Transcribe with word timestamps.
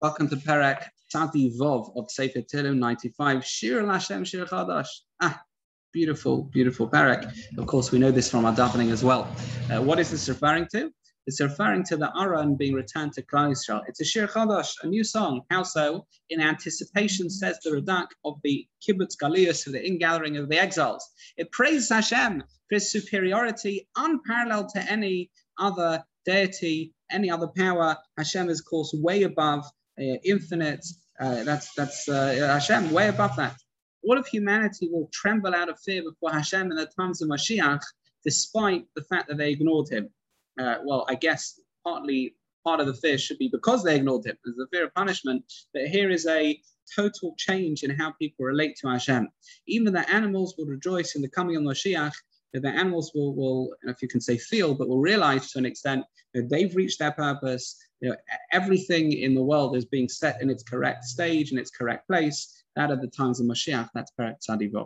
Welcome 0.00 0.28
to 0.28 0.36
Perek 0.36 0.84
Tzadi 1.12 1.58
Vov 1.58 1.90
of 1.96 2.08
Sefer 2.08 2.40
Tehillim 2.42 2.78
95. 2.78 3.44
Shir 3.44 3.82
Lashem 3.82 4.24
Shir 4.24 4.44
Chadash. 4.44 4.86
Ah, 5.20 5.42
beautiful, 5.92 6.44
beautiful 6.44 6.88
Perek. 6.88 7.28
Of 7.58 7.66
course, 7.66 7.90
we 7.90 7.98
know 7.98 8.12
this 8.12 8.30
from 8.30 8.44
our 8.44 8.54
davening 8.54 8.92
as 8.92 9.02
well. 9.02 9.28
Uh, 9.68 9.82
what 9.82 9.98
is 9.98 10.12
this 10.12 10.28
referring 10.28 10.68
to? 10.70 10.92
It's 11.26 11.40
referring 11.40 11.82
to 11.86 11.96
the 11.96 12.12
Aron 12.16 12.54
being 12.54 12.74
returned 12.74 13.14
to 13.14 13.22
Klal 13.22 13.50
Yisrael. 13.50 13.82
It's 13.88 14.00
a 14.00 14.04
Shir 14.04 14.28
Chadash, 14.28 14.72
a 14.84 14.86
new 14.86 15.02
song. 15.02 15.40
How 15.50 15.64
so? 15.64 16.06
In 16.30 16.40
anticipation, 16.40 17.28
says 17.28 17.58
the 17.64 17.70
Radak, 17.70 18.06
of 18.24 18.36
the 18.44 18.68
Kibbutz 18.80 19.16
Galius, 19.20 19.66
of 19.66 19.72
the 19.72 19.84
ingathering 19.84 20.36
of 20.36 20.48
the 20.48 20.58
exiles. 20.58 21.04
It 21.36 21.50
praises 21.50 21.88
Hashem 21.88 22.38
for 22.40 22.74
his 22.76 22.92
superiority, 22.92 23.88
unparalleled 23.96 24.68
to 24.74 24.80
any 24.88 25.32
other 25.58 26.04
deity, 26.24 26.94
any 27.10 27.32
other 27.32 27.48
power. 27.48 27.96
Hashem 28.16 28.48
is, 28.48 28.60
of 28.60 28.66
course, 28.66 28.94
way 28.94 29.24
above 29.24 29.68
infinite. 29.98 30.86
Uh, 31.20 31.42
that's 31.44 31.74
that's 31.74 32.08
uh, 32.08 32.34
Hashem 32.52 32.90
way 32.90 33.08
above 33.08 33.36
that. 33.36 33.56
All 34.04 34.16
of 34.16 34.26
humanity 34.26 34.88
will 34.90 35.08
tremble 35.12 35.54
out 35.54 35.68
of 35.68 35.78
fear 35.80 36.02
before 36.02 36.30
Hashem 36.30 36.70
in 36.70 36.76
the 36.76 36.86
times 36.98 37.20
of 37.20 37.28
Mashiach, 37.28 37.82
despite 38.24 38.84
the 38.94 39.02
fact 39.02 39.28
that 39.28 39.36
they 39.38 39.50
ignored 39.50 39.88
him. 39.88 40.08
well, 40.56 41.04
I 41.08 41.14
guess 41.16 41.60
partly 41.84 42.34
part 42.64 42.80
of 42.80 42.86
the 42.86 42.94
fear 42.94 43.18
should 43.18 43.38
be 43.38 43.48
because 43.48 43.82
they 43.82 43.96
ignored 43.96 44.26
him. 44.26 44.36
There's 44.44 44.58
a 44.58 44.68
fear 44.68 44.84
of 44.84 44.94
punishment. 44.94 45.42
But 45.72 45.86
here 45.86 46.10
is 46.10 46.26
a 46.26 46.60
total 46.94 47.34
change 47.38 47.82
in 47.82 47.90
how 47.90 48.12
people 48.12 48.44
relate 48.44 48.76
to 48.76 48.88
Hashem. 48.88 49.28
Even 49.66 49.92
the 49.92 50.08
animals 50.10 50.54
will 50.56 50.66
rejoice 50.66 51.14
in 51.14 51.22
the 51.22 51.28
coming 51.28 51.56
of 51.56 51.62
Mashiach. 51.62 52.12
The 52.52 52.68
animals 52.68 53.12
will, 53.14 53.34
will, 53.34 53.74
if 53.82 54.02
you 54.02 54.08
can 54.08 54.20
say 54.20 54.38
feel, 54.38 54.74
but 54.74 54.88
will 54.88 55.00
realize 55.00 55.52
to 55.52 55.58
an 55.58 55.66
extent 55.66 56.04
that 56.34 56.48
they've 56.48 56.74
reached 56.74 56.98
their 56.98 57.12
purpose 57.12 57.76
you 58.00 58.10
know, 58.10 58.16
everything 58.52 59.12
in 59.12 59.34
the 59.34 59.42
world 59.42 59.76
is 59.76 59.84
being 59.84 60.08
set 60.08 60.40
in 60.40 60.50
its 60.50 60.62
correct 60.62 61.04
stage, 61.04 61.52
in 61.52 61.58
its 61.58 61.70
correct 61.70 62.06
place. 62.06 62.62
That 62.76 62.90
are 62.90 62.96
the 62.96 63.08
times 63.08 63.40
of 63.40 63.46
Mashiach, 63.46 63.90
that's 63.92 64.12
Perek 64.18 64.36
Tzadi 64.40 64.70
Vov. 64.70 64.76